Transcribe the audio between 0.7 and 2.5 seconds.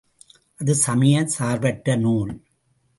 சமயச் சார்பற்ற நூல்.